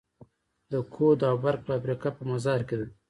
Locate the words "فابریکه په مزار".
1.67-2.61